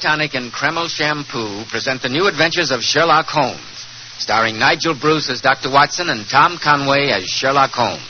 [0.00, 3.86] Tonic and Kreml Shampoo present the new adventures of Sherlock Holmes,
[4.18, 5.70] starring Nigel Bruce as Dr.
[5.70, 8.06] Watson and Tom Conway as Sherlock Holmes.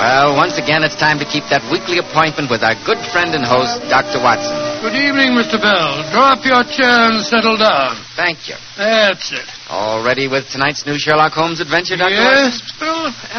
[0.00, 3.44] Well, once again, it's time to keep that weekly appointment with our good friend and
[3.44, 4.16] host, Dr.
[4.24, 4.56] Watson.
[4.80, 5.60] Good evening, Mr.
[5.60, 6.00] Bell.
[6.08, 8.00] Draw up your chair and settle down.
[8.16, 8.56] Thank you.
[8.80, 9.44] That's it.
[9.68, 12.16] All ready with tonight's new Sherlock Holmes adventure, Dr.
[12.16, 12.80] yes, Watson?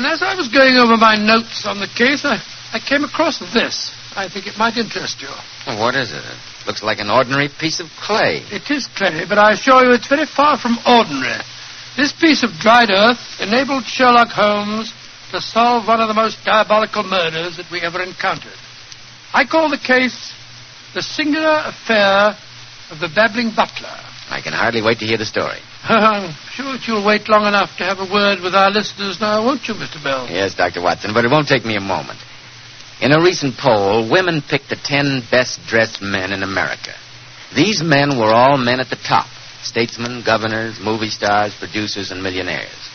[0.01, 2.41] And as I was going over my notes on the case, I,
[2.73, 3.93] I came across this.
[4.15, 5.29] I think it might interest you.
[5.67, 6.25] Well, what is it?
[6.25, 8.41] It looks like an ordinary piece of clay.
[8.49, 11.45] It is clay, but I assure you it's very far from ordinary.
[11.95, 14.91] This piece of dried earth enabled Sherlock Holmes
[15.29, 18.57] to solve one of the most diabolical murders that we ever encountered.
[19.35, 20.33] I call the case
[20.95, 22.33] The Singular Affair
[22.89, 24.01] of the Babbling Butler.
[24.33, 25.61] I can hardly wait to hear the story.
[25.83, 29.67] I'm sure you'll wait long enough to have a word with our listeners now, won't
[29.67, 30.01] you, Mr.
[30.03, 30.27] Bell?
[30.29, 30.81] Yes, Dr.
[30.81, 32.19] Watson, but it won't take me a moment.
[33.01, 36.93] In a recent poll, women picked the ten best dressed men in America.
[37.55, 39.27] These men were all men at the top
[39.63, 42.89] statesmen, governors, movie stars, producers, and millionaires.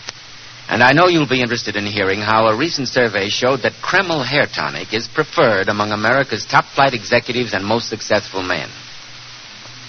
[0.69, 4.27] And I know you'll be interested in hearing how a recent survey showed that Kreml
[4.27, 8.69] Hair Tonic is preferred among America's top flight executives and most successful men.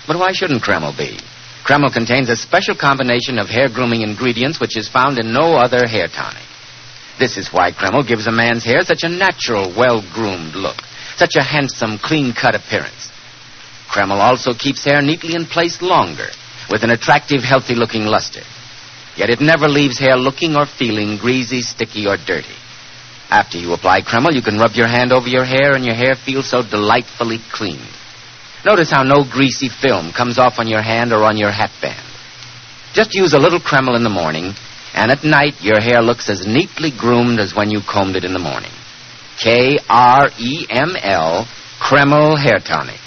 [0.06, 1.20] But why shouldn't Kreml be?
[1.68, 5.86] Kreml contains a special combination of hair grooming ingredients which is found in no other
[5.86, 6.48] hair tonic.
[7.20, 10.78] This is why Kreml gives a man's hair such a natural, well groomed look,
[11.18, 13.12] such a handsome, clean cut appearance.
[13.90, 16.30] Kreml also keeps hair neatly in place longer,
[16.72, 18.44] with an attractive, healthy looking luster.
[19.18, 22.56] Yet it never leaves hair looking or feeling greasy, sticky, or dirty.
[23.30, 26.16] After you apply Kreml, you can rub your hand over your hair, and your hair
[26.16, 27.82] feels so delightfully clean.
[28.68, 32.06] Notice how no greasy film comes off on your hand or on your hat band.
[32.92, 34.52] Just use a little Kreml in the morning,
[34.94, 38.34] and at night your hair looks as neatly groomed as when you combed it in
[38.34, 38.72] the morning.
[39.42, 41.48] K R E M L,
[41.80, 43.00] Kreml Hair Tonic.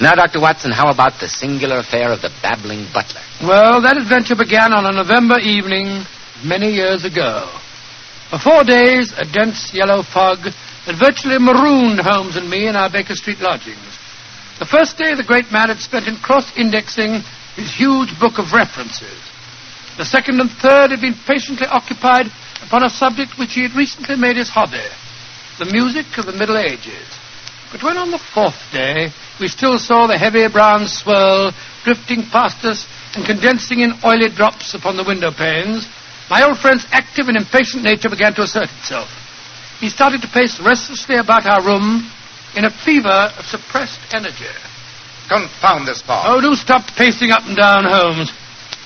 [0.00, 0.38] Now, Dr.
[0.40, 3.22] Watson, how about the singular affair of the babbling butler?
[3.42, 6.06] Well, that adventure began on a November evening
[6.44, 7.50] many years ago.
[8.30, 10.38] For four days, a dense yellow fog
[10.86, 13.91] had virtually marooned Holmes and me in our Baker Street lodgings.
[14.58, 17.22] The first day, the great man had spent in cross-indexing
[17.56, 19.20] his huge book of references.
[19.98, 22.26] The second and third had been patiently occupied
[22.62, 24.84] upon a subject which he had recently made his hobby,
[25.58, 27.06] the music of the Middle Ages.
[27.72, 29.08] But when on the fourth day
[29.40, 31.52] we still saw the heavy brown swirl
[31.84, 35.88] drifting past us and condensing in oily drops upon the window panes,
[36.30, 39.08] my old friend's active and impatient nature began to assert itself.
[39.80, 42.10] He started to pace restlessly about our room
[42.56, 44.50] in a fever of suppressed energy.
[45.28, 46.24] Confound this fog.
[46.26, 48.32] Oh, do stop pacing up and down, Holmes.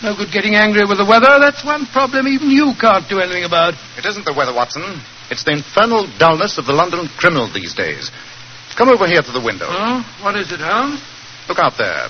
[0.02, 1.40] No good getting angry with the weather.
[1.40, 3.74] That's one problem even you can't do anything about.
[3.96, 5.00] It isn't the weather, Watson.
[5.30, 8.10] It's the infernal dullness of the London criminal these days.
[8.76, 9.64] Come over here to the window.
[9.66, 11.00] Oh, what is it, Holmes?
[11.48, 12.08] Look out there.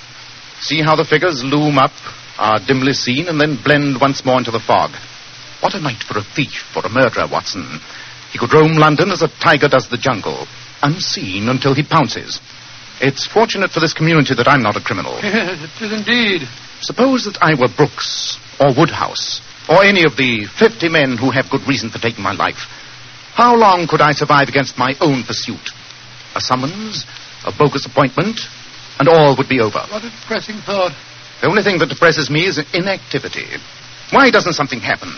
[0.59, 1.95] See how the figures loom up,
[2.37, 4.91] are dimly seen, and then blend once more into the fog.
[5.61, 7.79] What a night for a thief or a murderer, Watson.
[8.33, 10.45] He could roam London as a tiger does the jungle,
[10.81, 12.39] unseen until he pounces.
[12.99, 15.13] It's fortunate for this community that I'm not a criminal.
[15.21, 16.47] Yes, it is indeed.
[16.81, 21.49] Suppose that I were Brooks, or Woodhouse, or any of the 50 men who have
[21.49, 22.65] good reason for taking my life.
[23.33, 25.61] How long could I survive against my own pursuit?
[26.35, 27.05] A summons,
[27.45, 28.41] a bogus appointment,
[28.99, 29.79] and all would be over.
[29.89, 30.93] What a depressing thought.
[31.41, 33.45] The only thing that depresses me is inactivity.
[34.09, 35.13] Why doesn't something happen?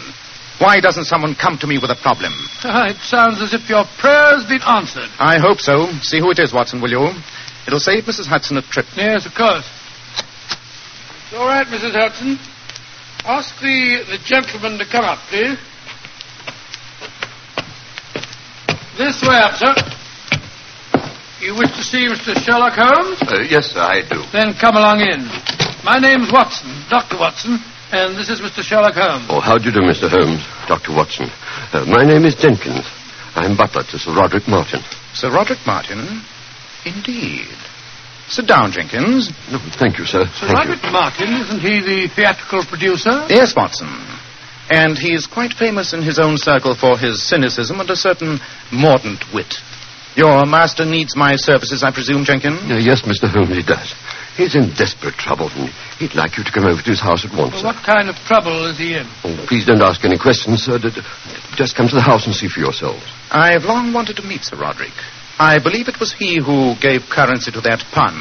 [0.59, 2.33] Why doesn't someone come to me with a problem?
[2.63, 5.07] Ah, it sounds as if your prayer's been answered.
[5.17, 5.87] I hope so.
[6.01, 7.07] See who it is, Watson, will you?
[7.65, 8.27] It'll save Mrs.
[8.27, 8.85] Hudson a trip.
[8.95, 9.63] Yes, of course.
[11.23, 11.95] It's all right, Mrs.
[11.95, 12.37] Hudson.
[13.23, 15.57] Ask the, the gentleman to come up, please.
[18.97, 19.73] This way up, sir.
[21.39, 22.35] You wish to see Mr.
[22.35, 23.21] Sherlock Holmes?
[23.23, 24.19] Uh, yes, sir, I do.
[24.33, 25.23] Then come along in.
[25.85, 27.17] My name's Watson, Dr.
[27.17, 27.59] Watson,
[27.91, 28.61] and this is Mr.
[28.61, 29.25] Sherlock Holmes.
[29.29, 30.09] Oh, how do you do, Mr.
[30.09, 30.45] Holmes?
[30.67, 30.93] Dr.
[30.95, 31.29] Watson.
[31.73, 32.85] Uh, my name is Jenkins.
[33.35, 34.81] I'm butler to Sir Roderick Martin.
[35.13, 36.21] Sir Roderick Martin?
[36.85, 37.49] Indeed.
[38.27, 39.31] Sit down, Jenkins.
[39.51, 40.25] No, thank you, sir.
[40.37, 43.25] Sir thank Roderick Martin, isn't he the theatrical producer?
[43.29, 43.89] Yes, Watson.
[44.69, 48.39] And he's quite famous in his own circle for his cynicism and a certain
[48.71, 49.55] mordant wit.
[50.15, 52.59] Your master needs my services, I presume, Jenkins?
[52.69, 53.29] Uh, yes, Mr.
[53.29, 53.93] Holmes, he does.
[54.39, 55.67] He's in desperate trouble, and
[55.99, 58.15] he'd like you to come over to his house at once, Well, what kind of
[58.23, 59.03] trouble is he in?
[59.27, 60.79] Oh, please don't ask any questions, sir.
[60.79, 61.01] D- d-
[61.59, 63.03] Just come to the house and see for yourselves.
[63.31, 64.95] I've long wanted to meet Sir Roderick.
[65.39, 68.15] I believe it was he who gave currency to that pun.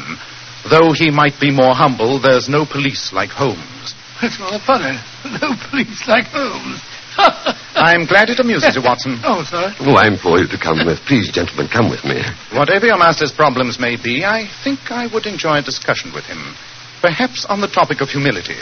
[0.69, 3.95] Though he might be more humble, there's no police like Holmes.
[4.21, 4.99] It's rather funny.
[5.39, 6.81] No police like Holmes.
[7.75, 9.19] I'm glad it amuses you, Watson.
[9.23, 9.73] Oh, sir.
[9.81, 10.99] Oh, I implore you to come with.
[11.05, 12.21] Please, gentlemen, come with me.
[12.53, 16.55] Whatever your master's problems may be, I think I would enjoy a discussion with him.
[17.01, 18.57] Perhaps on the topic of humility.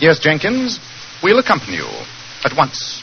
[0.00, 0.78] Yes, Jenkins,
[1.22, 1.88] we'll accompany you
[2.44, 3.02] at once.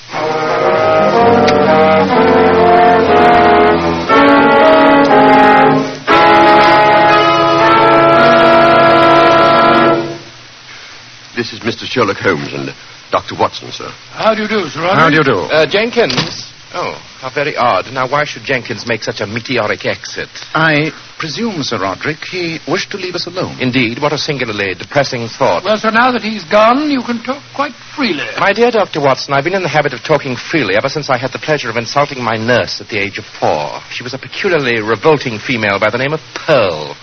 [11.35, 11.85] This is Mr.
[11.85, 12.69] Sherlock Holmes and
[13.11, 13.35] Dr.
[13.37, 13.89] Watson, sir.
[14.11, 14.99] How do you do, Sir Roderick?
[14.99, 15.39] How do you do?
[15.51, 16.51] Uh, Jenkins?
[16.73, 17.91] Oh, how very odd.
[17.91, 20.29] Now, why should Jenkins make such a meteoric exit?
[20.55, 23.59] I presume, Sir Roderick, he wished to leave us alone.
[23.59, 25.65] Indeed, what a singularly depressing thought.
[25.65, 28.23] Well, sir, now that he's gone, you can talk quite freely.
[28.39, 29.01] My dear Dr.
[29.01, 31.69] Watson, I've been in the habit of talking freely ever since I had the pleasure
[31.69, 33.81] of insulting my nurse at the age of four.
[33.91, 36.95] She was a peculiarly revolting female by the name of Pearl.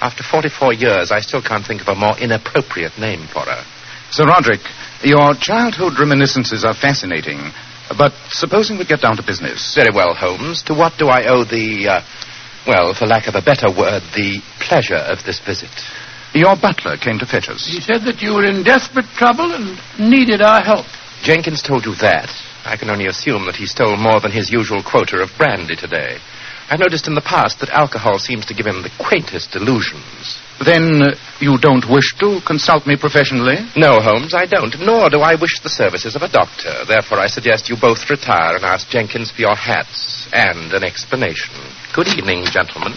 [0.00, 3.64] After 44 years, I still can't think of a more inappropriate name for her.
[4.12, 4.60] Sir Roderick,
[5.02, 7.38] your childhood reminiscences are fascinating.
[7.96, 9.74] But supposing we get down to business.
[9.74, 10.62] Very well, Holmes.
[10.64, 12.00] To what do I owe the, uh,
[12.66, 15.70] well, for lack of a better word, the pleasure of this visit?
[16.34, 17.64] Your butler came to fetch us.
[17.64, 20.86] He said that you were in desperate trouble and needed our help.
[21.22, 22.28] Jenkins told you that.
[22.64, 26.18] I can only assume that he stole more than his usual quota of brandy today.
[26.68, 30.42] I've noticed in the past that alcohol seems to give him the quaintest delusions.
[30.64, 33.56] Then uh, you don't wish to consult me professionally?
[33.76, 36.72] No, Holmes, I don't, nor do I wish the services of a doctor.
[36.88, 41.52] Therefore, I suggest you both retire and ask Jenkins for your hats and an explanation.
[41.94, 42.96] Good evening, gentlemen.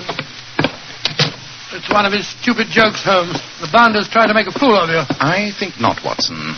[1.71, 3.41] It's one of his stupid jokes, Holmes.
[3.59, 5.03] The bounder's trying to make a fool of you.
[5.19, 6.55] I think not, Watson.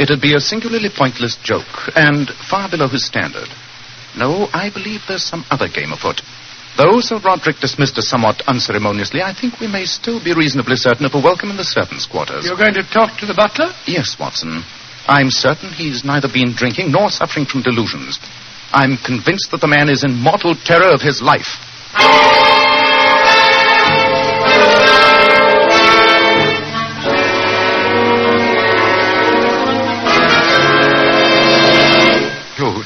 [0.00, 3.48] It'd be a singularly pointless joke, and far below his standard.
[4.16, 6.22] No, I believe there's some other game afoot.
[6.78, 11.04] Though Sir Roderick dismissed us somewhat unceremoniously, I think we may still be reasonably certain
[11.06, 12.46] of a welcome in the servants' quarters.
[12.46, 13.74] You're going to talk to the butler?
[13.84, 14.62] Yes, Watson.
[15.08, 18.20] I'm certain he's neither been drinking nor suffering from delusions.
[18.70, 21.58] I'm convinced that the man is in mortal terror of his life.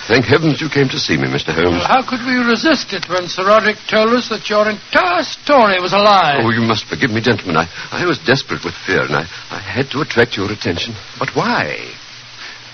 [0.09, 1.53] Thank heavens you came to see me, Mr.
[1.55, 1.83] Holmes.
[1.83, 5.81] Well, how could we resist it when Sir Roderick told us that your entire story
[5.81, 6.41] was a lie?
[6.43, 7.57] Oh, you must forgive me, gentlemen.
[7.57, 10.95] I, I was desperate with fear, and I, I had to attract your attention.
[11.19, 11.77] But why?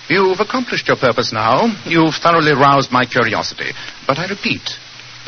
[0.09, 1.69] You've accomplished your purpose now.
[1.85, 3.73] You've thoroughly roused my curiosity.
[4.07, 4.65] But I repeat,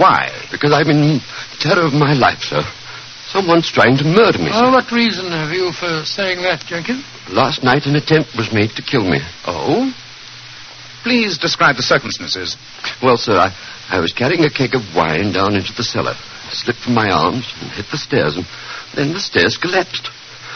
[0.00, 0.31] why?
[0.50, 1.20] Because I'm in
[1.61, 2.62] terror of my life, sir.
[3.29, 4.73] Someone's trying to murder me, Well, sir.
[4.73, 7.05] what reason have you for saying that, Jenkins?
[7.31, 9.20] Last night an attempt was made to kill me.
[9.47, 9.93] Oh?
[11.02, 12.56] Please describe the circumstances.
[13.02, 13.50] Well, sir, I,
[13.88, 16.12] I was carrying a keg of wine down into the cellar.
[16.12, 18.47] It slipped from my arms and hit the stairs, and
[18.94, 20.11] then the stairs collapsed.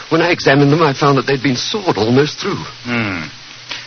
[0.09, 2.61] When I examined them, I found that they'd been sawed almost through.
[2.85, 3.25] Hmm.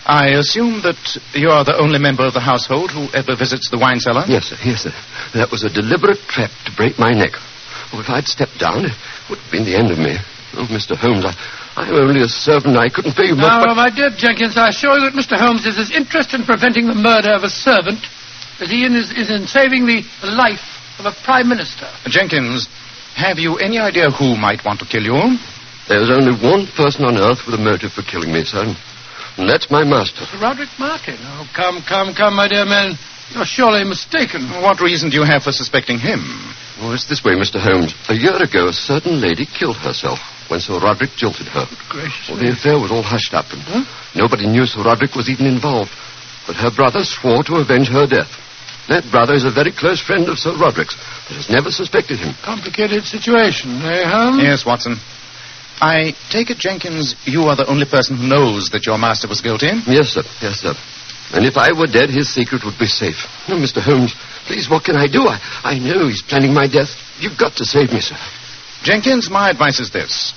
[0.09, 0.99] I assume that
[1.35, 4.25] you're the only member of the household who ever visits the wine cellar?
[4.27, 4.95] Yes, sir, yes, sir.
[5.35, 7.37] That was a deliberate trap to break my neck.
[7.93, 8.97] Oh, if I'd stepped down, it
[9.29, 10.17] would have been the end of me.
[10.57, 10.97] Oh, Mr.
[10.97, 11.37] Holmes, I,
[11.79, 12.75] I'm only a servant.
[12.75, 13.79] I couldn't pay you much, Now, but...
[13.79, 15.39] my dear Jenkins, I assure you that Mr.
[15.39, 18.03] Holmes is as interested in preventing the murder of a servant
[18.59, 20.67] as he is, is in saving the, the life
[20.99, 21.87] of a prime minister.
[22.11, 22.67] Jenkins,
[23.15, 25.39] have you any idea who might want to kill you?
[25.87, 28.67] There's only one person on earth with a motive for killing me, sir,
[29.39, 30.27] and that's my master.
[30.27, 31.15] Sir Roderick Martin.
[31.23, 32.99] Oh, come, come, come, my dear man.
[33.31, 34.51] You're surely mistaken.
[34.67, 36.27] What reason do you have for suspecting him?
[36.81, 37.59] Oh, it's this way, Mr.
[37.59, 37.95] Holmes.
[38.09, 40.19] A year ago, a certain lady killed herself
[40.49, 41.67] when Sir Roderick jilted her.
[41.91, 42.29] Gracious.
[42.31, 45.91] Well, the affair was all hushed up, and nobody knew Sir Roderick was even involved.
[46.47, 48.31] But her brother swore to avenge her death.
[48.89, 50.97] That brother is a very close friend of Sir Roderick's,
[51.29, 52.33] but has never suspected him.
[52.41, 54.43] Complicated situation, eh, Holmes?
[54.43, 54.97] Yes, Watson.
[55.81, 59.43] I take it, Jenkins, you are the only person who knows that your master was
[59.43, 59.71] guilty.
[59.87, 60.23] Yes, sir.
[60.41, 60.75] Yes, sir.
[61.37, 63.29] And if I were dead, his secret would be safe.
[63.49, 63.85] No, Mr.
[63.85, 64.17] Holmes,
[64.49, 65.29] please, what can I do?
[65.29, 66.97] I, I know he's planning my death.
[67.21, 68.17] You've got to save me, sir.
[68.83, 70.33] Jenkins, my advice is this.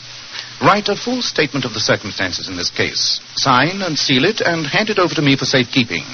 [0.61, 3.19] Write a full statement of the circumstances in this case.
[3.35, 6.05] Sign and seal it and hand it over to me for safekeeping.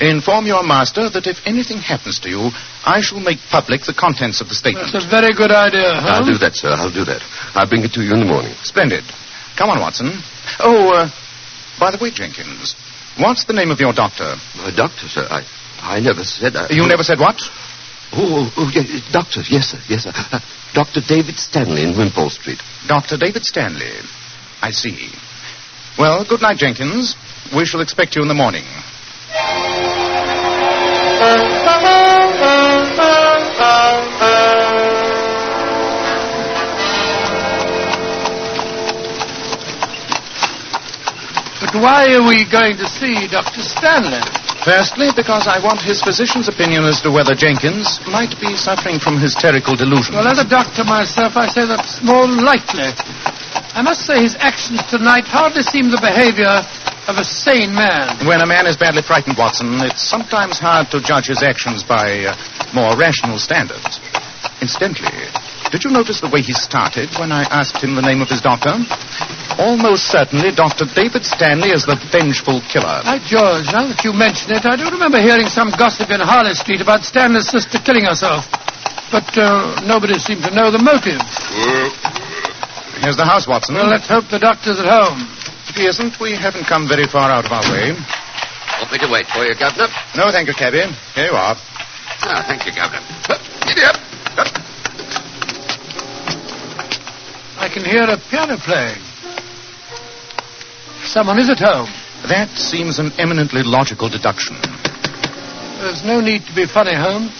[0.00, 2.50] Inform your master that if anything happens to you,
[2.84, 4.92] I shall make public the contents of the statement.
[4.92, 6.06] That's a very good idea, Holmes.
[6.06, 6.70] I'll do that, sir.
[6.70, 7.22] I'll do that.
[7.54, 8.54] I'll bring it to you in the morning.
[8.62, 9.02] Splendid.
[9.56, 10.14] Come on, Watson.
[10.60, 11.10] Oh, uh,
[11.80, 12.76] by the way, Jenkins,
[13.18, 14.36] what's the name of your doctor?
[14.54, 15.26] My doctor, sir.
[15.26, 15.42] I,
[15.80, 16.56] I never said.
[16.56, 17.40] I, You never said what?
[18.12, 18.82] Oh, oh, oh yeah,
[19.12, 19.40] doctor.
[19.48, 19.78] Yes, sir.
[19.88, 20.12] Yes, sir.
[20.14, 20.40] Uh,
[20.74, 21.00] Dr.
[21.06, 22.60] David Stanley in Wimpole Street.
[22.86, 23.16] Dr.
[23.16, 23.90] David Stanley.
[24.62, 25.10] I see.
[25.98, 27.16] Well, good night, Jenkins.
[27.54, 28.64] We shall expect you in the morning.
[41.60, 43.62] But why are we going to see Dr.
[43.62, 44.47] Stanley?
[44.68, 49.16] Firstly, because I want his physician's opinion as to whether Jenkins might be suffering from
[49.16, 50.12] hysterical delusion.
[50.12, 52.92] Well, as a doctor myself, I say that's more likely.
[53.72, 56.52] I must say his actions tonight hardly seem the behavior
[57.08, 58.12] of a sane man.
[58.28, 62.28] When a man is badly frightened, Watson, it's sometimes hard to judge his actions by
[62.28, 62.36] uh,
[62.76, 63.96] more rational standards.
[64.60, 65.32] Incidentally,
[65.72, 68.44] did you notice the way he started when I asked him the name of his
[68.44, 68.76] doctor?
[69.58, 70.86] Almost certainly Dr.
[70.94, 73.02] David Stanley is the vengeful killer.
[73.02, 76.54] By George, now that you mention it, I do remember hearing some gossip in Harley
[76.54, 78.46] Street about Stanley's sister killing herself.
[79.10, 81.18] But uh, nobody seemed to know the motive.
[83.02, 83.74] Here's the house, Watson.
[83.74, 85.26] Well, let's hope the doctor's at home.
[85.66, 87.98] If he isn't, we haven't come very far out of our way.
[88.78, 89.90] Want me to wait for you, Governor?
[90.14, 90.86] No, thank you, cabby.
[91.18, 91.58] Here you are.
[92.22, 93.02] Ah, thank you, Governor.
[93.26, 93.98] Huh, Giddy up.
[97.58, 99.02] I can hear a piano playing.
[101.08, 101.88] Someone is at home.
[102.28, 104.60] That seems an eminently logical deduction.
[105.80, 107.32] There's no need to be funny, Holmes.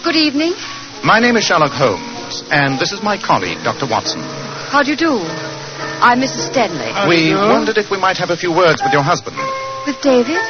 [0.00, 0.56] Good evening.
[1.04, 3.84] My name is Sherlock Holmes, and this is my colleague, Dr.
[3.84, 4.24] Watson.
[4.72, 5.20] How do you do?
[6.00, 6.48] I'm Mrs.
[6.48, 6.88] Stanley.
[6.96, 7.52] How do we you do?
[7.52, 9.36] wondered if we might have a few words with your husband.
[9.84, 10.40] With David?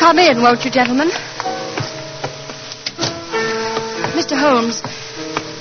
[0.00, 1.12] Come in, won't you, gentlemen?
[4.16, 4.40] Mr.
[4.40, 4.80] Holmes,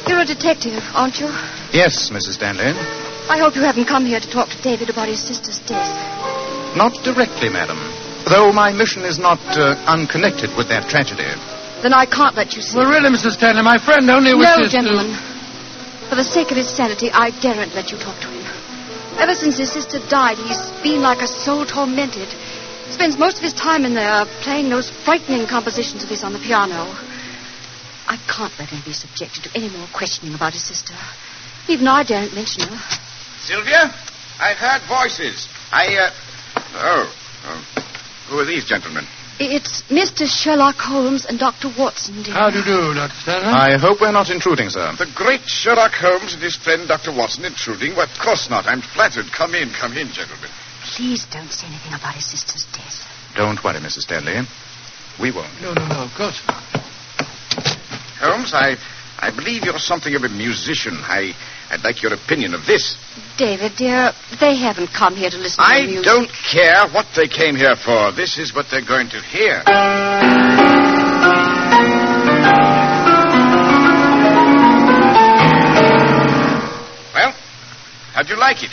[0.07, 1.27] you're a detective, aren't you?
[1.75, 2.39] Yes, Mrs.
[2.39, 2.71] Stanley.
[3.27, 5.89] I hope you haven't come here to talk to David about his sister's death.
[6.77, 7.81] Not directly, madam.
[8.29, 11.25] Though my mission is not uh, unconnected with that tragedy.
[11.81, 12.77] Then I can't let you see.
[12.77, 13.33] Well, really, Mrs.
[13.33, 15.07] Stanley, my friend only wishes no, wishes gentlemen.
[15.09, 16.09] to...
[16.09, 18.45] For the sake of his sanity, I daren't let you talk to him.
[19.17, 22.29] Ever since his sister died, he's been like a soul tormented.
[22.93, 26.39] Spends most of his time in there playing those frightening compositions of his on the
[26.39, 26.93] piano.
[28.05, 30.93] I can't let him be subjected to any more questioning about his sister.
[31.67, 33.04] Even I daren't mention her.
[33.45, 33.93] Sylvia,
[34.39, 35.47] I've heard voices.
[35.71, 36.09] I, uh.
[36.73, 37.13] Oh,
[37.45, 37.85] oh.
[38.29, 39.05] Who are these gentlemen?
[39.37, 40.25] It's Mr.
[40.25, 41.69] Sherlock Holmes and Dr.
[41.77, 42.33] Watson, dear.
[42.33, 43.13] How do you do, Dr.
[43.21, 43.53] Stanley?
[43.53, 44.95] I hope we're not intruding, sir.
[44.97, 47.11] The great Sherlock Holmes and his friend Dr.
[47.11, 47.95] Watson intruding?
[47.95, 48.65] Well, of course not.
[48.65, 49.25] I'm flattered.
[49.31, 50.49] Come in, come in, gentlemen.
[50.95, 53.05] Please don't say anything about his sister's death.
[53.35, 54.07] Don't worry, Mrs.
[54.07, 54.41] Stanley.
[55.19, 55.51] We won't.
[55.61, 56.63] No, no, no, of course not.
[58.23, 58.77] Holmes, I,
[59.19, 60.95] I believe you're something of a musician.
[61.03, 61.35] I,
[61.69, 62.95] I'd like your opinion of this.
[63.37, 65.97] David, dear, they haven't come here to listen to me.
[65.99, 68.11] I don't care what they came here for.
[68.11, 69.63] This is what they're going to hear.
[77.13, 77.31] Well,
[78.13, 78.71] how'd you like it?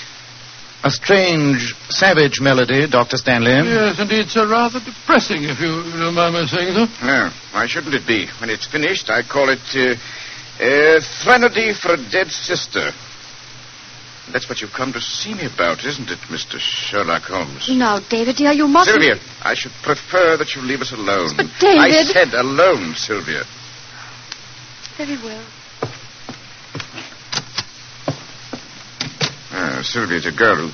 [0.85, 3.17] A strange, savage melody, Dr.
[3.17, 3.53] Stanley.
[3.53, 4.49] Yes, indeed, sir.
[4.49, 6.87] Rather depressing, if you don't mind my saying so.
[7.07, 8.27] No, why shouldn't it be?
[8.41, 9.95] When it's finished, I call it uh,
[10.61, 12.91] uh, Threnody for a Dead Sister.
[14.33, 16.59] That's what you've come to see me about, isn't it, Mr.
[16.59, 17.69] Sherlock Holmes?
[17.71, 19.03] No, David, dear, you mustn't.
[19.03, 21.31] Sylvia, I should prefer that you leave us alone.
[21.37, 23.43] But, David- I said alone, Sylvia.
[24.97, 25.45] Very well.
[29.55, 30.71] Ah, Sylvia's a girl who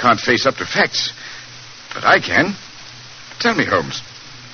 [0.00, 1.12] can't face up to facts.
[1.92, 2.54] But I can.
[3.40, 4.00] Tell me, Holmes,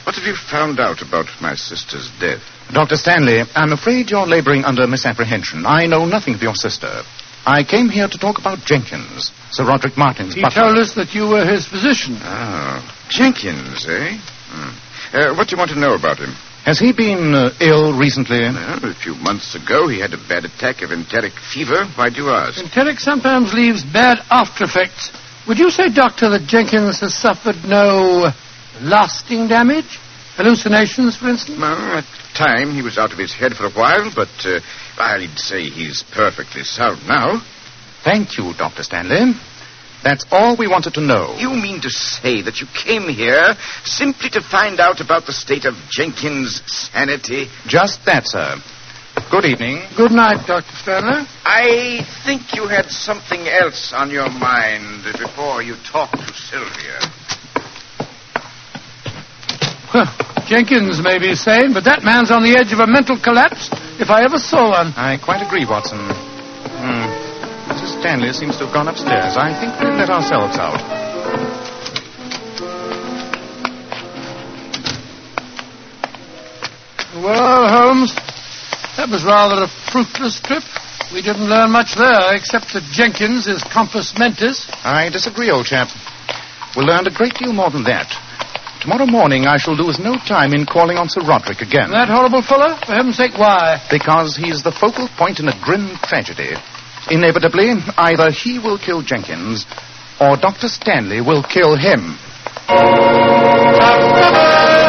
[0.05, 2.43] what have you found out about my sister's death?
[2.73, 2.97] Dr.
[2.97, 5.65] Stanley, I'm afraid you're laboring under misapprehension.
[5.65, 7.03] I know nothing of your sister.
[7.47, 10.63] I came here to talk about Jenkins, Sir Roderick Martin's He butler.
[10.65, 12.19] told us that you were his physician.
[12.21, 14.19] Oh, Jenkins, eh?
[14.51, 15.17] Hmm.
[15.17, 16.35] Uh, what do you want to know about him?
[16.67, 18.41] Has he been uh, ill recently?
[18.41, 21.87] Well, a few months ago, he had a bad attack of enteric fever.
[21.97, 22.61] Why do you ask?
[22.63, 25.11] Enteric sometimes leaves bad after effects.
[25.49, 28.29] Would you say, Doctor, that Jenkins has suffered no
[28.83, 29.99] lasting damage?
[30.37, 31.59] Hallucinations, for instance?
[31.59, 34.61] Well, at the time, he was out of his head for a while, but uh,
[34.99, 37.43] I'd say he's perfectly sound now.
[38.05, 38.83] Thank you, Dr.
[38.83, 39.35] Stanley.
[40.03, 41.37] That's all we wanted to know.
[41.39, 43.55] You mean to say that you came here
[43.85, 47.49] simply to find out about the state of Jenkins' sanity?
[47.67, 48.57] Just that, sir.
[49.31, 49.83] Good evening.
[49.97, 50.73] Good night, Dr.
[50.77, 51.27] Stanley.
[51.45, 57.01] I think you had something else on your mind before you talked to Sylvia.
[60.47, 64.11] Jenkins may be sane, but that man's on the edge of a mental collapse if
[64.11, 64.93] I ever saw one.
[64.97, 65.99] I quite agree, Watson.
[65.99, 67.09] Hmm.
[67.73, 68.01] Mrs.
[68.01, 69.37] Stanley seems to have gone upstairs.
[69.37, 70.81] I think we'll let ourselves out.
[77.17, 78.15] Well, Holmes,
[78.97, 80.63] that was rather a fruitless trip.
[81.13, 84.69] We didn't learn much there, except that Jenkins is compos mentis.
[84.85, 85.89] I disagree, old chap.
[86.77, 88.28] We learned a great deal more than that.
[88.81, 91.91] Tomorrow morning I shall lose no time in calling on Sir Roderick again.
[91.91, 92.77] That horrible fellow?
[92.87, 93.83] For heaven's sake, why?
[93.91, 96.55] Because he's the focal point in a grim tragedy.
[97.11, 99.67] Inevitably, either he will kill Jenkins
[100.21, 100.69] or Dr.
[100.69, 102.17] Stanley will kill him.
[102.71, 104.88] Ah,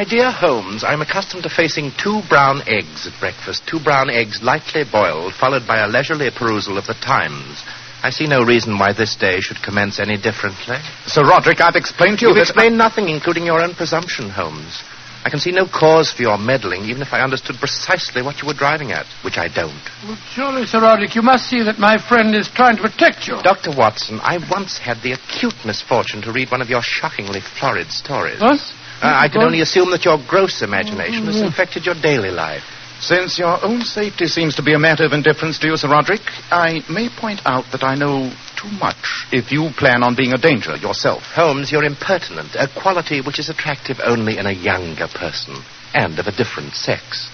[0.00, 4.42] My dear Holmes, I'm accustomed to facing two brown eggs at breakfast, two brown eggs
[4.42, 7.62] lightly boiled, followed by a leisurely perusal of the Times.
[8.02, 10.78] I see no reason why this day should commence any differently.
[11.04, 12.48] Sir Roderick, I've explained to you You've that...
[12.48, 14.82] explained nothing, including your own presumption, Holmes.
[15.22, 18.48] I can see no cause for your meddling, even if I understood precisely what you
[18.48, 19.84] were driving at, which I don't.
[20.08, 23.36] Well, surely, Sir Roderick, you must see that my friend is trying to protect you.
[23.42, 23.76] Dr.
[23.76, 28.40] Watson, I once had the acute misfortune to read one of your shockingly florid stories.
[28.40, 28.60] What?
[29.02, 32.62] Uh, I can only assume that your gross imagination has infected your daily life.
[33.00, 36.20] Since your own safety seems to be a matter of indifference to you, Sir Roderick,
[36.50, 38.30] I may point out that I know
[38.60, 41.22] too much if you plan on being a danger yourself.
[41.32, 45.56] Holmes, you're impertinent, a quality which is attractive only in a younger person,
[45.94, 47.30] and of a different sex.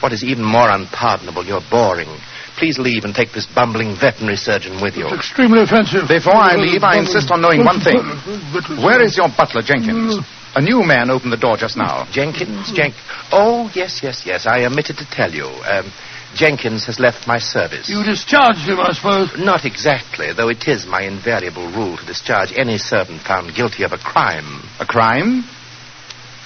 [0.00, 2.10] What is even more unpardonable, you're boring.
[2.58, 5.06] Please leave and take this bumbling veterinary surgeon with you.
[5.06, 6.08] It's extremely offensive.
[6.08, 8.02] Before I leave, I insist on knowing one thing.
[8.82, 10.18] Where is your butler, Jenkins?
[10.56, 12.06] A new man opened the door just now.
[12.10, 12.70] Jenkins?
[12.72, 12.94] Jenk.
[13.32, 14.46] Oh, yes, yes, yes.
[14.46, 15.46] I omitted to tell you.
[15.46, 15.92] Um,
[16.34, 17.88] Jenkins has left my service.
[17.88, 19.36] You discharged him, I suppose.
[19.38, 23.92] Not exactly, though it is my invariable rule to discharge any servant found guilty of
[23.92, 24.62] a crime.
[24.80, 25.44] A crime?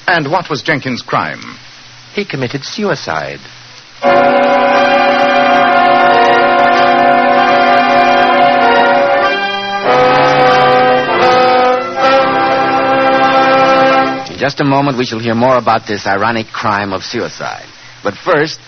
[0.06, 1.40] And what was Jenkins' crime?
[2.14, 3.40] He committed suicide.
[14.38, 17.66] Just a moment, we shall hear more about this ironic crime of suicide.
[18.04, 18.60] But first,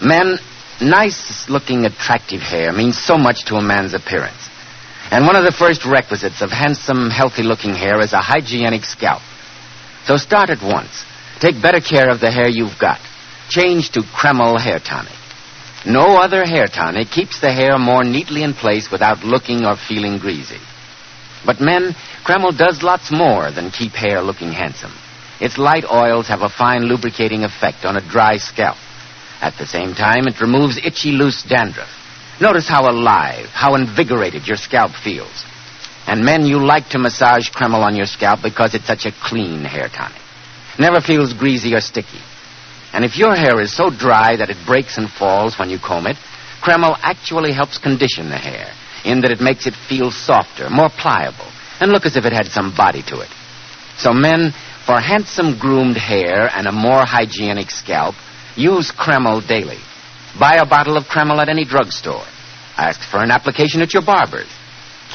[0.00, 0.38] men,
[0.80, 4.48] nice looking, attractive hair means so much to a man's appearance.
[5.10, 9.20] And one of the first requisites of handsome, healthy looking hair is a hygienic scalp.
[10.06, 11.04] So start at once.
[11.40, 12.98] Take better care of the hair you've got.
[13.50, 15.12] Change to Kreml Hair Tonic.
[15.84, 20.18] No other hair tonic keeps the hair more neatly in place without looking or feeling
[20.18, 20.60] greasy.
[21.44, 24.92] But men, Kreml does lots more than keep hair looking handsome.
[25.40, 28.76] Its light oils have a fine lubricating effect on a dry scalp.
[29.40, 31.90] At the same time, it removes itchy, loose dandruff.
[32.40, 35.44] Notice how alive, how invigorated your scalp feels.
[36.06, 39.64] And men, you like to massage Kreml on your scalp because it's such a clean
[39.64, 40.20] hair tonic.
[40.78, 42.20] Never feels greasy or sticky.
[42.92, 46.06] And if your hair is so dry that it breaks and falls when you comb
[46.06, 46.16] it,
[46.62, 48.72] Kreml actually helps condition the hair
[49.04, 52.46] in that it makes it feel softer, more pliable, and look as if it had
[52.46, 53.28] some body to it.
[53.98, 54.52] So men,
[54.86, 58.14] for handsome groomed hair and a more hygienic scalp,
[58.56, 59.78] use Kreml daily.
[60.38, 62.24] Buy a bottle of Kreml at any drugstore.
[62.76, 64.50] Ask for an application at your barber's.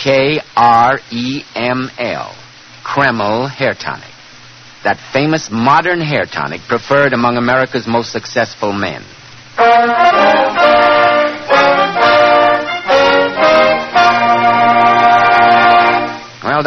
[0.01, 2.35] K R E M L.
[2.83, 4.13] Kreml Hair Tonic.
[4.83, 9.03] That famous modern hair tonic preferred among America's most successful men.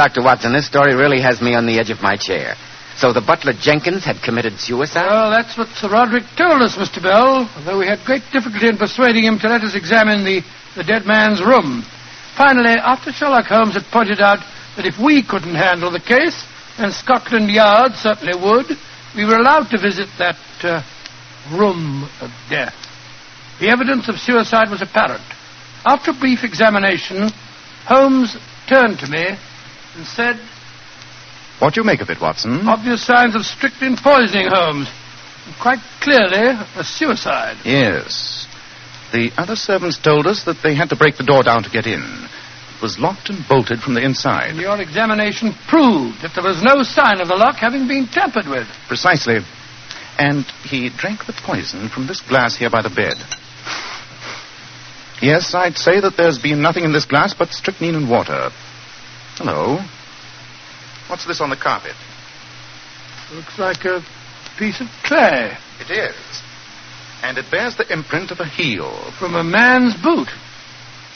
[0.00, 0.22] Dr.
[0.22, 2.56] Watson, this story really has me on the edge of my chair.
[2.96, 5.04] So the butler Jenkins had committed suicide?
[5.04, 7.02] Well, that's what Sir Roderick told us, Mr.
[7.02, 10.40] Bell, although we had great difficulty in persuading him to let us examine the,
[10.74, 11.84] the dead man's room.
[12.34, 14.38] Finally, after Sherlock Holmes had pointed out
[14.76, 18.72] that if we couldn't handle the case, and Scotland Yard certainly would,
[19.14, 20.80] we were allowed to visit that uh,
[21.52, 22.72] room of death.
[23.60, 25.28] The evidence of suicide was apparent.
[25.84, 27.28] After a brief examination,
[27.84, 29.36] Holmes turned to me
[29.96, 30.36] and said,
[31.58, 32.68] What do you make of it, Watson?
[32.68, 34.88] Obvious signs of strychnine poisoning, Holmes.
[35.60, 37.56] Quite clearly, a suicide.
[37.64, 38.46] Yes.
[39.12, 41.86] The other servants told us that they had to break the door down to get
[41.86, 42.00] in.
[42.00, 44.50] It was locked and bolted from the inside.
[44.50, 48.46] And your examination proved that there was no sign of the lock having been tampered
[48.46, 48.68] with.
[48.86, 49.38] Precisely.
[50.18, 53.16] And he drank the poison from this glass here by the bed.
[55.20, 58.50] Yes, I'd say that there's been nothing in this glass but strychnine and water.
[59.40, 59.80] Hello.
[61.08, 61.96] What's this on the carpet?
[63.32, 64.04] Looks like a
[64.58, 66.42] piece of clay It is.
[67.22, 68.92] And it bears the imprint of a heel.
[69.18, 70.28] from a man's boot.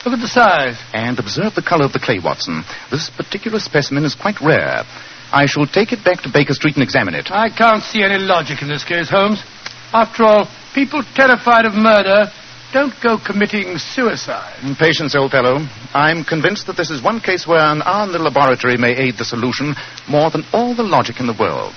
[0.08, 0.80] Look at the size.
[0.94, 2.64] And observe the color of the clay, Watson.
[2.90, 4.84] This particular specimen is quite rare.
[5.30, 7.28] I shall take it back to Baker Street and examine it.
[7.30, 9.44] I can't see any logic in this case, Holmes.
[9.92, 12.32] After all, people terrified of murder
[12.74, 14.56] don't go committing suicide.
[14.60, 15.64] Mm, patience, old fellow.
[15.94, 19.14] I'm convinced that this is one case where an hour in the laboratory may aid
[19.16, 19.76] the solution
[20.08, 21.74] more than all the logic in the world.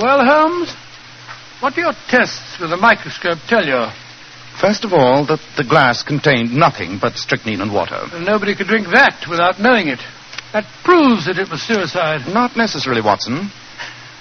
[0.00, 0.74] Well, Holmes,
[1.60, 4.05] what do your tests with the microscope tell you?
[4.60, 8.00] First of all, that the glass contained nothing but strychnine and water.
[8.12, 10.00] And nobody could drink that without knowing it.
[10.52, 12.26] That proves that it was suicide.
[12.32, 13.50] Not necessarily, Watson.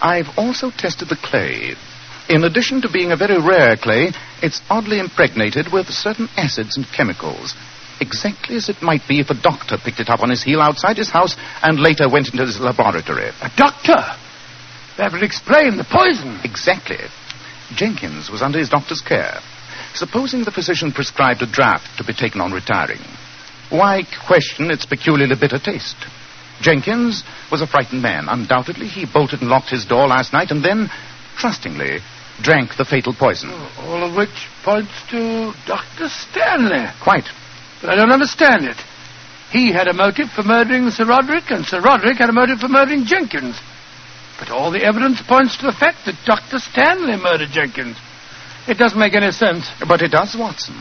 [0.01, 1.75] I've also tested the clay.
[2.27, 6.85] In addition to being a very rare clay, it's oddly impregnated with certain acids and
[6.85, 7.55] chemicals.
[8.01, 10.97] Exactly as it might be if a doctor picked it up on his heel outside
[10.97, 13.29] his house and later went into his laboratory.
[13.41, 14.03] A doctor?
[14.97, 16.41] That would explain the poison.
[16.43, 16.97] Exactly.
[17.75, 19.39] Jenkins was under his doctor's care.
[19.95, 22.99] Supposing the physician prescribed a draft to be taken on retiring,
[23.69, 25.95] why question its peculiarly bitter taste?
[26.61, 28.27] Jenkins was a frightened man.
[28.27, 30.89] Undoubtedly, he bolted and locked his door last night and then,
[31.37, 31.99] trustingly,
[32.41, 33.49] drank the fatal poison.
[33.79, 36.09] All of which points to Dr.
[36.09, 36.91] Stanley.
[37.01, 37.29] Quite.
[37.81, 38.77] But I don't understand it.
[39.51, 42.67] He had a motive for murdering Sir Roderick, and Sir Roderick had a motive for
[42.67, 43.57] murdering Jenkins.
[44.39, 46.59] But all the evidence points to the fact that Dr.
[46.59, 47.95] Stanley murdered Jenkins.
[48.67, 49.69] It doesn't make any sense.
[49.87, 50.75] But it does, Watson.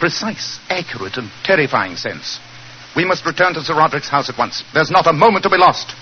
[0.00, 2.40] Precise, accurate, and terrifying sense.
[2.96, 4.64] We must return to Sir Roderick's house at once.
[4.72, 5.94] There's not a moment to be lost.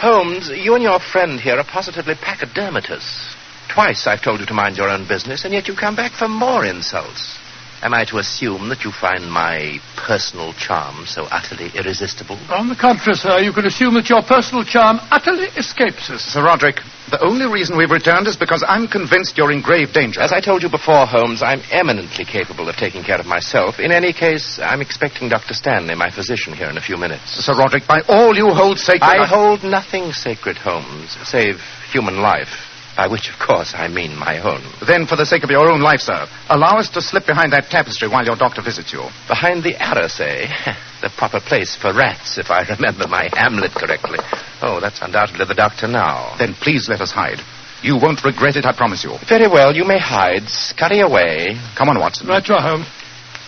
[0.00, 3.34] Holmes, you and your friend here are positively pachydermatous.
[3.72, 6.28] Twice I've told you to mind your own business, and yet you come back for
[6.28, 7.38] more insults.
[7.82, 12.38] Am I to assume that you find my personal charm so utterly irresistible?
[12.48, 16.22] On the contrary, sir, you can assume that your personal charm utterly escapes us.
[16.22, 16.76] Sir Roderick,
[17.10, 20.20] the only reason we've returned is because I'm convinced you're in grave danger.
[20.20, 23.80] As I told you before, Holmes, I'm eminently capable of taking care of myself.
[23.80, 25.52] In any case, I'm expecting Dr.
[25.52, 27.34] Stanley, my physician, here in a few minutes.
[27.44, 29.02] Sir Roderick, by all you hold sacred...
[29.02, 31.58] I hold nothing sacred, Holmes, save
[31.90, 32.71] human life.
[32.96, 34.60] By which, of course, I mean my own.
[34.86, 37.70] Then, for the sake of your own life, sir, allow us to slip behind that
[37.70, 39.00] tapestry while your doctor visits you.
[39.28, 40.46] Behind the arras, eh?
[41.00, 44.18] the proper place for rats, if I remember my Hamlet correctly.
[44.60, 46.36] Oh, that's undoubtedly the doctor now.
[46.38, 47.40] Then please let us hide.
[47.82, 49.16] You won't regret it, I promise you.
[49.26, 50.48] Very well, you may hide.
[50.48, 51.56] Scurry away.
[51.76, 52.28] Come on, Watson.
[52.28, 52.84] Right, you are home.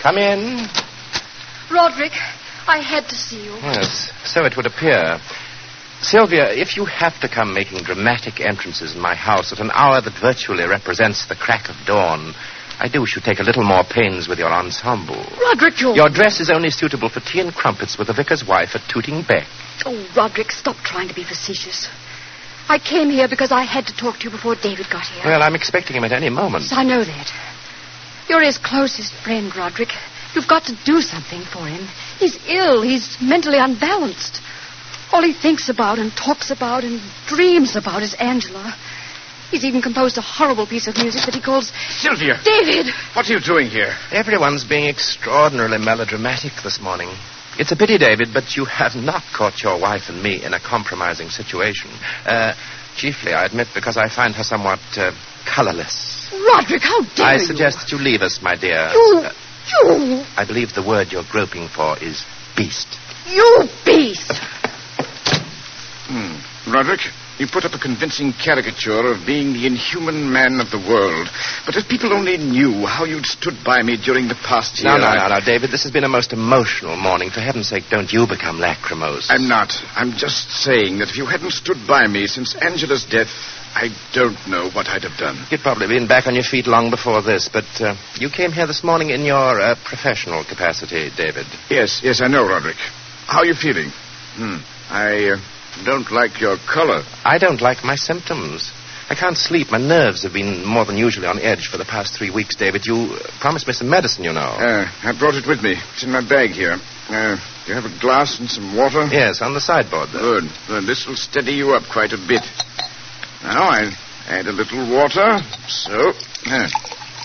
[0.03, 0.67] Come in.
[1.71, 2.13] Roderick,
[2.67, 3.53] I had to see you.
[3.63, 5.21] Yes, so it would appear.
[6.05, 10.03] Sylvia, if you have to come making dramatic entrances in my house at an hour
[10.03, 12.35] that virtually represents the crack of dawn,
[12.79, 15.17] I do wish you'd take a little more pains with your ensemble.
[15.41, 15.97] Roderick, you're...
[15.97, 19.23] Your dress is only suitable for tea and crumpets with the vicar's wife at Tooting
[19.27, 19.47] Bec.
[19.87, 21.89] Oh, Roderick, stop trying to be facetious.
[22.69, 25.25] I came here because I had to talk to you before David got here.
[25.25, 26.65] Well, I'm expecting him at any moment.
[26.65, 27.33] Yes, I know that.
[28.29, 29.93] You're his closest friend, Roderick.
[30.35, 31.89] You've got to do something for him.
[32.19, 32.83] He's ill.
[32.83, 34.41] He's mentally unbalanced.
[35.15, 38.75] All he thinks about and talks about and dreams about is Angela.
[39.53, 42.41] He's even composed a horrible piece of music that he calls Sylvia!
[42.43, 42.93] David!
[43.15, 43.95] What are you doing here?
[44.11, 47.11] Everyone's being extraordinarily melodramatic this morning.
[47.61, 50.59] It's a pity, David, but you have not caught your wife and me in a
[50.59, 51.91] compromising situation.
[52.27, 52.55] Uh,
[52.97, 55.13] chiefly, I admit, because I find her somewhat uh,
[55.47, 56.29] colorless.
[56.33, 57.39] Roderick, how dare I you?
[57.39, 58.91] I suggest that you leave us, my dear.
[58.93, 59.23] You...
[59.23, 59.33] Uh,
[59.65, 60.25] You...
[60.37, 62.25] I believe the word you're groping for is
[62.57, 62.99] beast.
[63.31, 64.33] You beast!
[66.07, 66.37] Hmm.
[66.71, 67.01] Roderick,
[67.39, 71.29] you put up a convincing caricature of being the inhuman man of the world.
[71.67, 74.93] But if people only knew how you'd stood by me during the past year.
[74.93, 75.71] No, no, I- no, no, David.
[75.71, 77.31] This has been a most emotional morning.
[77.31, 79.31] For heaven's sake, don't you become lachrymose.
[79.31, 79.73] I'm not.
[79.97, 83.29] I'm just saying that if you hadn't stood by me since Angela's death,
[83.75, 85.37] I don't know what I'd have done.
[85.51, 88.67] You'd probably been back on your feet long before this, but uh, you came here
[88.69, 91.47] this morning in your uh, professional capacity, David.
[91.69, 92.77] Yes, yes, I know, Roderick.
[93.27, 93.91] How are you feeling?
[94.37, 94.59] Hmm.
[94.91, 95.37] I uh,
[95.85, 97.03] don't like your color.
[97.25, 98.73] I don't like my symptoms.
[99.11, 99.71] I can't sleep.
[99.71, 102.87] My nerves have been more than usually on edge for the past three weeks, David.
[102.87, 104.41] You uh, promised me some medicine, you know.
[104.41, 105.75] Uh, I brought it with me.
[105.93, 106.77] It's in my bag here.
[107.09, 109.07] Uh, you have a glass and some water?
[109.13, 110.23] yes, on the sideboard there.
[110.23, 110.45] Good.
[110.67, 110.87] Good.
[110.87, 112.43] This will steady you up quite a bit.
[113.43, 113.93] Now I'll
[114.27, 115.39] add a little water.
[115.69, 116.13] So.
[116.47, 116.69] Uh,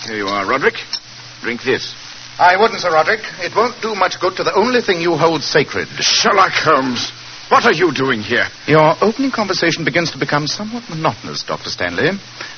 [0.04, 0.76] here you are, Roderick.
[1.40, 1.94] Drink this.
[2.38, 3.20] I wouldn't, Sir Roderick.
[3.40, 5.88] It won't do much good to the only thing you hold sacred.
[6.00, 7.12] Sherlock Holmes,
[7.50, 8.46] what are you doing here?
[8.66, 11.68] Your opening conversation begins to become somewhat monotonous, Dr.
[11.68, 12.10] Stanley.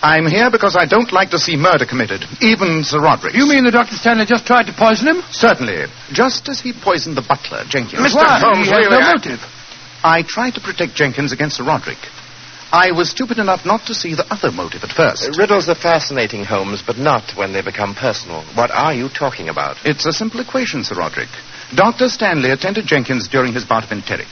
[0.02, 3.35] I'm here because I don't like to see murder committed, even Sir Roderick.
[3.35, 3.96] You mean that Dr.
[3.96, 5.22] Stanley just tried to poison him?
[5.31, 5.87] Certainly.
[6.12, 8.02] Just as he poisoned the butler, Jenkins.
[8.02, 8.16] Mr.
[8.16, 8.38] Why?
[8.38, 9.40] Holmes, he has really, no I- motive.
[10.05, 11.98] I tried to protect Jenkins against Sir Roderick.
[12.72, 15.28] I was stupid enough not to see the other motive at first.
[15.28, 18.42] Uh, Riddles are fascinating, Holmes, but not when they become personal.
[18.55, 19.76] What are you talking about?
[19.85, 21.28] It's a simple equation, Sir Roderick.
[21.74, 22.09] Dr.
[22.09, 24.26] Stanley attended Jenkins during his bout of enteric.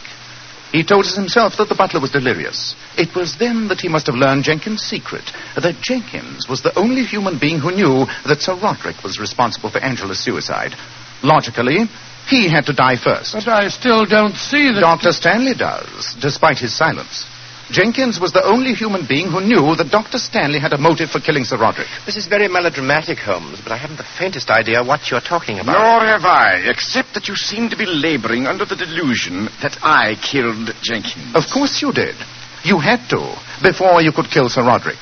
[0.72, 2.76] He told us himself that the butler was delirious.
[2.96, 5.24] It was then that he must have learned Jenkins' secret,
[5.56, 9.78] that Jenkins was the only human being who knew that Sir Roderick was responsible for
[9.78, 10.74] Angela's suicide.
[11.22, 11.86] Logically,
[12.28, 13.32] He had to die first.
[13.32, 14.80] But I still don't see that.
[14.80, 15.12] Dr.
[15.12, 17.26] Stanley does, despite his silence.
[17.70, 20.18] Jenkins was the only human being who knew that Dr.
[20.18, 21.86] Stanley had a motive for killing Sir Roderick.
[22.04, 25.78] This is very melodramatic, Holmes, but I haven't the faintest idea what you're talking about.
[25.78, 30.16] Nor have I, except that you seem to be laboring under the delusion that I
[30.18, 31.30] killed Jenkins.
[31.36, 32.16] Of course you did.
[32.64, 35.00] You had to, before you could kill Sir Roderick.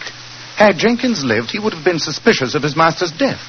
[0.56, 3.40] Had Jenkins lived, he would have been suspicious of his master's death.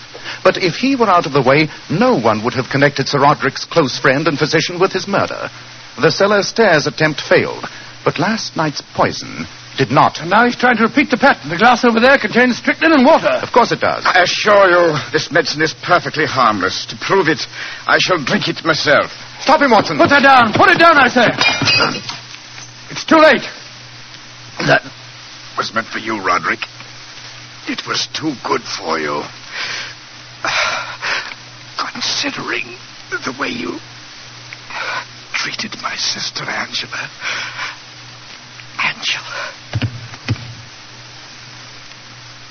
[0.44, 3.66] But if he were out of the way, no one would have connected Sir Roderick's
[3.66, 5.50] close friend and physician with his murder.
[6.00, 7.66] The cellar stairs attempt failed,
[8.10, 9.46] but last night's poison
[9.78, 10.18] did not.
[10.18, 11.54] And now he's trying to repeat the pattern.
[11.54, 13.30] The glass over there contains strychnine and water.
[13.30, 14.02] Of course it does.
[14.04, 16.88] I assure you, this medicine is perfectly harmless.
[16.90, 17.46] To prove it,
[17.86, 19.14] I shall drink it myself.
[19.46, 20.00] Stop him, Watson.
[20.00, 20.58] Put that down.
[20.58, 21.30] Put it down, I say.
[22.90, 23.46] It's too late.
[24.66, 24.82] That
[25.56, 26.66] was meant for you, Roderick.
[27.70, 29.22] It was too good for you.
[31.78, 32.74] Considering
[33.22, 33.78] the way you
[35.40, 37.10] treated my sister Angela.
[38.90, 39.54] Angela.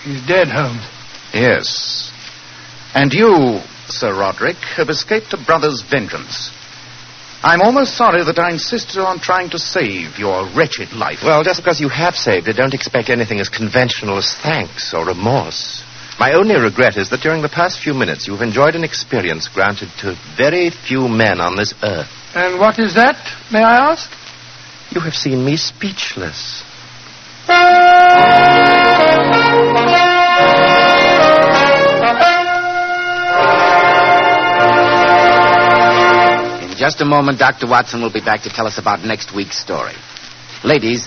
[0.05, 0.87] He's dead, Holmes.
[1.35, 2.13] Yes.
[2.95, 6.51] And you, Sir Roderick, have escaped a brother's vengeance.
[7.43, 11.21] I'm almost sorry that I insisted on trying to save your wretched life.
[11.23, 15.07] Well, just because you have saved it, don't expect anything as conventional as thanks or
[15.07, 15.85] remorse.
[16.19, 19.89] My only regret is that during the past few minutes you've enjoyed an experience granted
[20.01, 22.11] to very few men on this earth.
[22.35, 23.17] And what is that,
[23.53, 24.11] may I ask?
[24.91, 26.65] You have seen me speechless.
[36.65, 37.67] In just a moment, Dr.
[37.69, 39.93] Watson will be back to tell us about next week's story.
[40.65, 41.07] Ladies,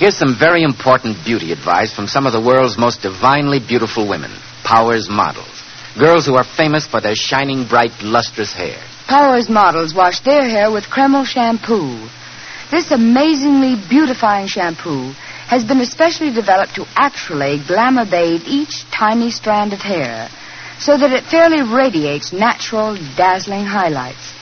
[0.00, 4.32] here's some very important beauty advice from some of the world's most divinely beautiful women,
[4.64, 5.62] Powers models.
[5.96, 8.78] Girls who are famous for their shining, bright, lustrous hair.
[9.06, 12.08] Powers models wash their hair with Kreml shampoo.
[12.70, 15.12] This amazingly beautifying shampoo
[15.48, 20.28] has been especially developed to actually glamour bathe each tiny strand of hair
[20.78, 24.32] so that it fairly radiates natural, dazzling highlights.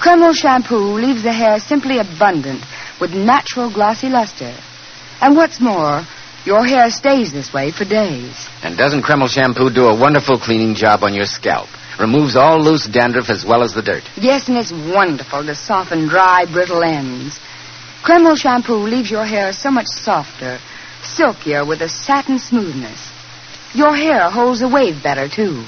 [0.00, 2.64] Kreml shampoo leaves the hair simply abundant
[3.00, 4.54] with natural glossy luster.
[5.20, 6.02] And what's more,
[6.44, 8.48] your hair stays this way for days.
[8.62, 11.68] And doesn't Kreml shampoo do a wonderful cleaning job on your scalp?
[12.00, 14.02] Removes all loose dandruff as well as the dirt.
[14.16, 17.38] Yes, and it's wonderful to soften dry, brittle ends.
[18.02, 20.58] Kreml shampoo leaves your hair so much softer,
[21.02, 23.12] silkier, with a satin smoothness.
[23.74, 25.64] Your hair holds a wave better, too.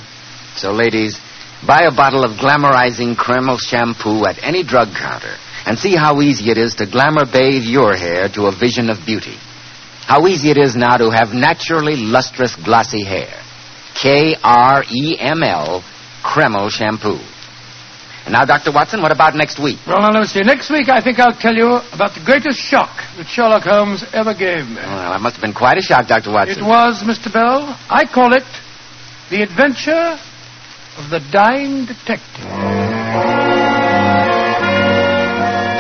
[0.56, 1.20] So, ladies,
[1.66, 6.50] buy a bottle of glamorizing Kreml shampoo at any drug counter and see how easy
[6.50, 9.36] it is to glamour bathe your hair to a vision of beauty.
[10.06, 13.32] How easy it is now to have naturally lustrous, glossy hair.
[13.94, 15.84] K R E M L,
[16.22, 17.20] Kreml shampoo.
[18.24, 18.70] And now, Dr.
[18.70, 19.78] Watson, what about next week?
[19.86, 20.42] Well, now, let me see.
[20.42, 24.32] Next week, I think I'll tell you about the greatest shock that Sherlock Holmes ever
[24.32, 24.76] gave me.
[24.76, 26.30] Well, that must have been quite a shock, Dr.
[26.30, 26.62] Watson.
[26.62, 27.32] It was, Mr.
[27.32, 27.74] Bell.
[27.90, 28.46] I call it
[29.30, 30.18] The Adventure
[31.02, 32.46] of the Dying Detective.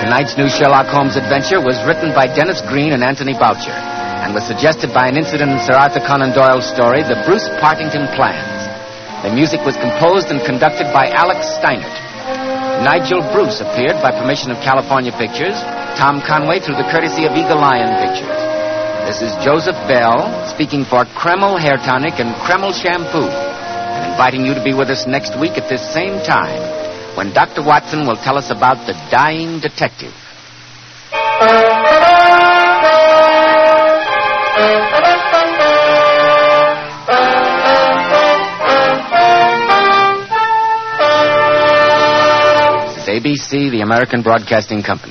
[0.02, 3.72] Tonight's new Sherlock Holmes adventure was written by Denis Green and Anthony Boucher
[4.22, 8.10] and was suggested by an incident in Sir Arthur Conan Doyle's story, The Bruce Partington
[8.18, 8.66] Plans.
[9.22, 12.11] The music was composed and conducted by Alex Steinert.
[12.80, 15.60] Nigel Bruce appeared by permission of California Pictures,
[16.00, 18.40] Tom Conway through the courtesy of Eagle Lion Pictures.
[19.04, 24.54] This is Joseph Bell speaking for Kreml Hair Tonic and Kreml Shampoo and inviting you
[24.54, 26.62] to be with us next week at this same time
[27.14, 27.62] when Dr.
[27.62, 30.14] Watson will tell us about the dying detective.
[43.12, 45.10] ABC, the American Broadcasting Company.